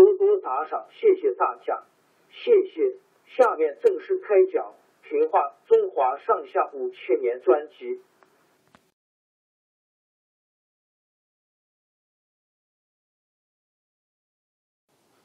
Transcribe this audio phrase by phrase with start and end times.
[0.00, 1.84] 多多打赏，谢谢大家，
[2.30, 2.96] 谢谢。
[3.26, 4.72] 下面正式开讲
[5.08, 8.00] 《评话中华上下五千年》专辑。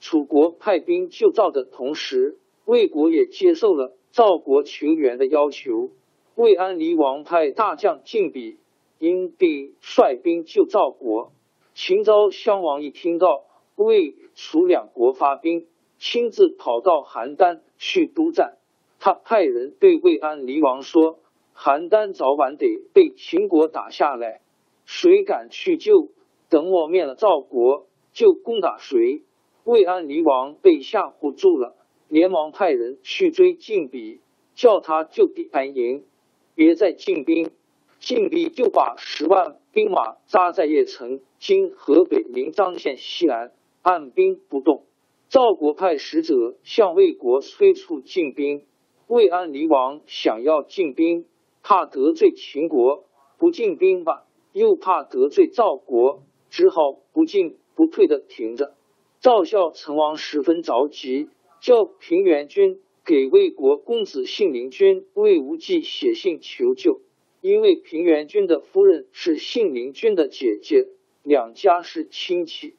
[0.02, 5.90] 楚国派兵救赵的同时，魏国也接受了赵国求援的要求。
[6.36, 8.58] 魏安离王派大将晋鄙、
[9.00, 11.32] 因必率兵救赵国。
[11.74, 13.46] 秦昭襄王一听到。
[13.76, 15.68] 为楚两国发兵，
[16.00, 18.58] 亲自跑到邯郸去督战。
[19.00, 21.20] 他派人对魏安离王说
[21.56, 24.42] ：“邯郸早晚得被秦国打下来，
[24.86, 26.10] 谁敢去救？
[26.50, 29.24] 等我灭了赵国，就攻打谁。”
[29.66, 31.76] 魏安离王被吓唬住了，
[32.08, 34.20] 连忙派人去追晋鄙，
[34.54, 36.06] 叫他就地安营，
[36.54, 37.52] 别再进兵。
[38.00, 43.52] 晋鄙就把十万兵马扎在邺城（今河北临漳县西南）。
[43.86, 44.84] 按兵不动，
[45.30, 48.66] 赵国派使者向魏国催促进兵。
[49.06, 51.28] 魏安离王想要进兵，
[51.62, 53.06] 怕得罪秦国，
[53.38, 58.74] 不进兵吧，又怕得罪赵国，只好不进不退的停着。
[59.20, 61.30] 赵孝成王十分着急，
[61.62, 67.02] 叫平原君给魏国公子信陵君魏无忌写信求救，
[67.40, 70.88] 因为平原君的夫人是信陵君的姐姐，
[71.22, 72.74] 两家是亲戚。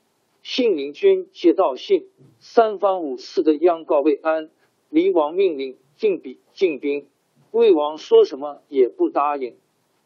[0.48, 2.06] 信陵君接到信，
[2.38, 4.48] 三番五次的央告魏安，
[4.90, 7.08] 离王命令进兵进兵，
[7.50, 9.56] 魏王说什么也不答应。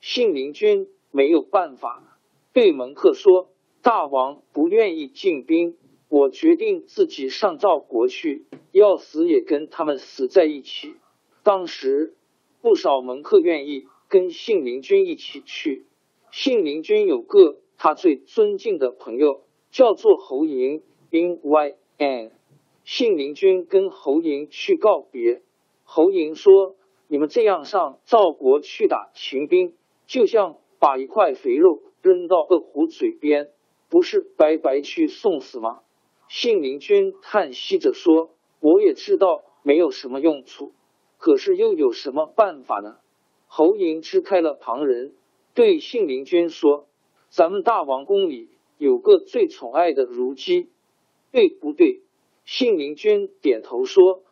[0.01, 2.19] 信陵君没有办法，
[2.55, 3.51] 对门客说
[3.85, 5.77] ：“大王不愿意进兵，
[6.09, 10.95] 我决定自己上赵国去，要死也跟他们死在一起。”
[11.45, 12.15] 当时
[12.63, 15.85] 不少门客愿意跟信陵君一起去。
[16.31, 19.43] 信陵君有个他最尊敬的朋友。
[19.71, 22.33] 叫做侯嬴，in y n。
[22.85, 25.43] 信陵君跟侯嬴去告别。
[25.85, 26.75] 侯嬴说
[27.07, 29.75] ：“你们这样上赵国去打秦兵，
[30.07, 33.51] 就像把一块肥肉扔到恶虎嘴边，
[33.89, 35.81] 不是白白去送死吗？”
[36.27, 40.73] 信陵君叹息着说：“我也知道没有什么用处，
[41.19, 42.97] 可是又有什么办法呢？”
[43.47, 45.13] 侯嬴支开了旁人，
[45.55, 46.87] 对信陵君说
[47.31, 48.49] ：“咱们大王宫里。”
[48.81, 50.71] 有个最宠爱的如姬，
[51.33, 52.01] 对不对？
[52.47, 54.23] 信陵君点头说：“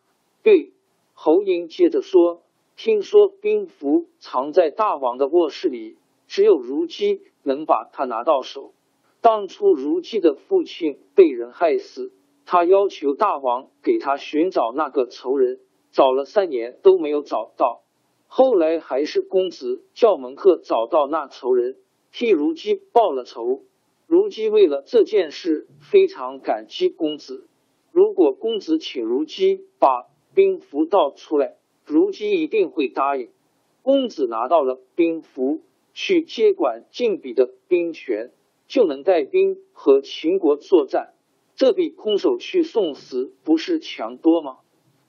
[0.42, 0.72] 对。”
[1.12, 2.41] 侯嬴接着说
[2.75, 5.98] ：“听说兵符藏在大王的卧室里，
[6.28, 8.72] 只有如姬能把它拿到手。
[9.20, 12.11] 当初如姬的父亲被人害死，
[12.46, 15.61] 他要求大王给他寻找那个仇人，
[15.93, 17.82] 找了三年都没有找到。
[18.26, 21.76] 后来还是公子叫门客找到那仇人，
[22.12, 23.64] 替如姬报了仇。”
[24.08, 27.46] 如姬为了这件事非常感激公子。
[27.93, 33.28] 如果公子请如姬把兵符倒出来，如姬一定会答应。
[33.82, 35.60] 公子拿到了兵符，
[35.93, 38.31] 去接管晋鄙的兵权，
[38.66, 41.12] 就能带兵和秦国作战。
[41.54, 44.56] 这比空手去送死不是强多吗？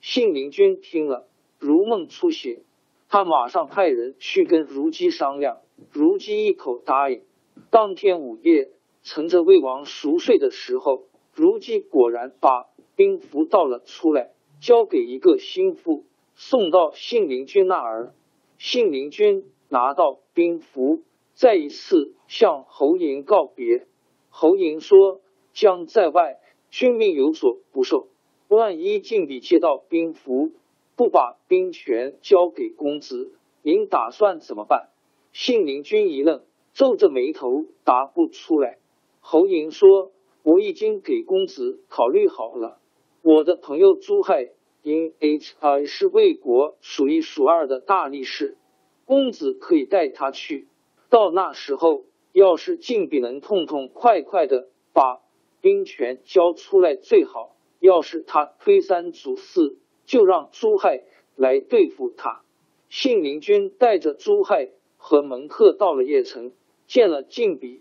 [0.02, 1.26] 信陵君听了
[1.58, 2.64] 如梦初醒，
[3.08, 5.62] 他马上派人去跟如姬商量。
[5.90, 7.22] 如姬一口答应。
[7.70, 8.68] 当天午夜。
[9.02, 11.04] 乘着魏王熟睡的时候，
[11.34, 12.66] 如姬果然把
[12.96, 14.32] 兵符倒了出来。
[14.60, 16.04] 交给一个心腹，
[16.34, 18.12] 送到信陵君那儿。
[18.58, 21.00] 信陵君拿到兵符，
[21.32, 23.86] 再一次向侯嬴告别。
[24.28, 25.22] 侯嬴说
[25.54, 28.08] ：“将在外，君命有所不受。
[28.48, 30.52] 万一晋鄙接到兵符，
[30.94, 33.32] 不把兵权交给公子，
[33.62, 34.90] 您打算怎么办？”
[35.32, 36.42] 信陵君一愣，
[36.74, 38.76] 皱着眉头答不出来。
[39.20, 40.10] 侯嬴说
[40.42, 42.80] ：“我已经给公子考虑好了，
[43.22, 44.50] 我的朋友朱亥。”
[44.82, 48.56] 因 H I 是魏国数一数二的大力士，
[49.04, 50.68] 公子可以带他去。
[51.10, 55.20] 到那时候，要是晋鄙能痛痛快快的把
[55.60, 59.76] 兵权交出来最好；要是他推三阻四，
[60.06, 61.02] 就让朱亥
[61.36, 62.40] 来对付他。
[62.88, 66.52] 信陵君带着朱亥和门客到了邺城，
[66.86, 67.80] 见了晋鄙，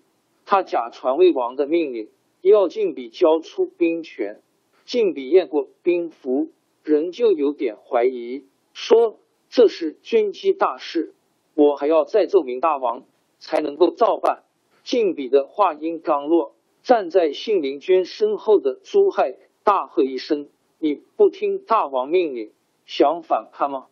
[0.52, 2.10] 他假传魏王的命令，
[2.42, 4.42] 要晋鄙交出兵权。
[4.84, 6.50] 晋鄙验过兵符。
[6.84, 11.14] 仍旧有点怀疑，说这是军机大事，
[11.54, 13.04] 我还要再奏明大王
[13.38, 14.42] 才能够照办。
[14.84, 20.50] 晋鄙的话音刚落，站在信陵君身后的朱亥大喝一声
[20.80, 22.52] ：“你不听大王命令，
[22.88, 23.86] 想反叛吗？”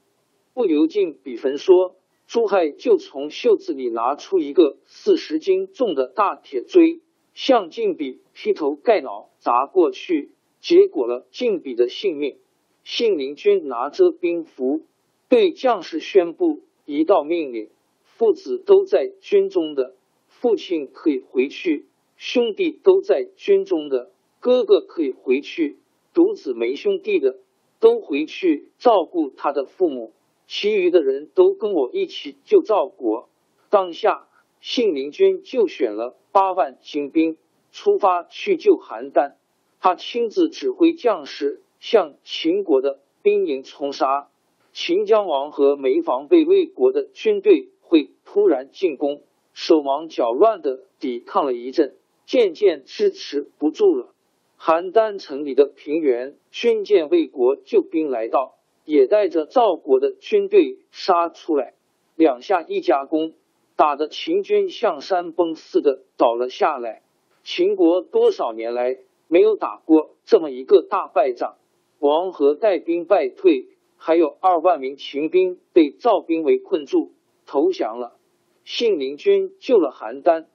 [0.56, 1.96] 不由晋鄙焚说，
[2.28, 7.00] 朱亥就从袖子里拿出一个四十斤重的大铁锥，
[7.34, 12.38] 向晋鄙劈头盖脑砸过去，结果了晋鄙的性命。
[12.84, 14.82] 信陵君拿着兵符，
[15.30, 17.70] 对将士宣布一道命令：
[18.04, 19.96] 父子都在军中的，
[20.28, 21.86] 父亲可以回去；
[22.18, 25.78] 兄弟都在军中的，哥哥可以回去；
[26.14, 27.40] 独子没兄弟的，
[27.80, 30.12] 都回去照顾他的父母。
[30.48, 33.30] 其余的人都跟我一起救赵国。
[33.70, 34.28] 当下，
[34.60, 37.38] 信陵君就选了八万精兵
[37.72, 39.34] 出发去救邯郸，
[39.80, 41.62] 他亲自指挥将士。
[41.80, 44.32] 向秦国的兵营冲杀，
[44.74, 49.22] 秦将王和没防备魏国的军队会突然进攻，
[49.54, 51.96] 手忙脚乱的抵抗了一阵，
[52.26, 54.12] 渐渐支持不住了。
[54.60, 58.57] 邯郸城里的平原军见魏国救兵来到，
[58.88, 61.74] 也带着赵国的军队杀出来，
[62.16, 63.34] 两下一夹攻，
[63.76, 67.04] 打得秦军像山崩似的倒了下来。
[67.44, 68.98] 秦国多少年来
[69.28, 71.58] 没有打过这么一个大败仗。
[72.00, 73.68] 王和带兵败退，
[73.98, 77.12] 还有二万名秦兵被赵兵围困住，
[77.46, 78.16] 投降了。
[78.64, 80.46] 信陵君救了邯郸，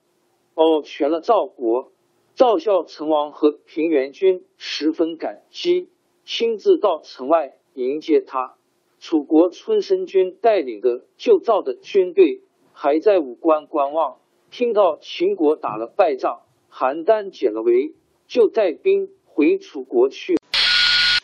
[0.55, 1.93] 保全了赵国。
[2.35, 5.91] 赵孝成王和平原君十分感激，
[6.25, 8.55] 亲自到城外迎接他。
[9.01, 12.41] 楚国春申君带领的救赵的军队
[12.73, 14.17] 还在武关观望，
[14.51, 16.43] 听到秦国打了败仗，
[16.73, 17.95] 邯郸解了围，
[18.29, 20.37] 就带兵回楚国去。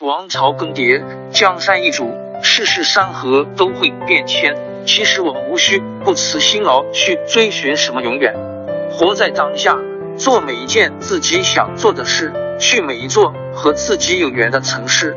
[0.01, 2.11] 王朝更迭，江山易主，
[2.43, 4.57] 世事山河都会变迁。
[4.87, 8.35] 其实我们无需不辞辛劳去追寻什么永远，
[8.91, 9.79] 活在当下，
[10.17, 15.17] 做每一件自己想做的事，去每一座和自己有缘的城市，